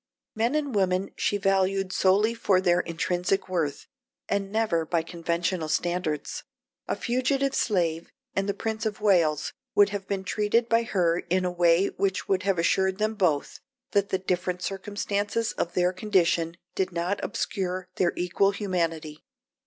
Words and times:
Men 0.33 0.55
and 0.55 0.73
women 0.73 1.11
she 1.15 1.37
valued 1.37 1.93
solely 1.93 2.33
for 2.33 2.59
their 2.59 2.79
intrinsic 2.79 3.47
worth, 3.47 3.85
and 4.27 4.51
never 4.51 4.83
by 4.83 5.03
conventional 5.03 5.69
standards. 5.69 6.41
A 6.87 6.95
fugitive 6.95 7.53
slave 7.53 8.09
and 8.33 8.49
the 8.49 8.55
Prince 8.55 8.87
of 8.87 8.99
Wales 8.99 9.53
would 9.75 9.89
have 9.89 10.07
been 10.07 10.23
treated 10.23 10.67
by 10.67 10.81
her 10.81 11.19
in 11.29 11.45
a 11.45 11.51
way 11.51 11.85
which 11.85 12.27
would 12.27 12.41
have 12.41 12.57
assured 12.57 12.97
them 12.97 13.13
both 13.13 13.59
that 13.91 14.09
the 14.09 14.17
different 14.17 14.63
circumstances 14.63 15.51
of 15.51 15.75
their 15.75 15.93
condition 15.93 16.57
did 16.73 16.91
not 16.91 17.23
obscure 17.23 17.87
their 17.97 18.11
equal 18.15 18.49
humanity. 18.49 19.23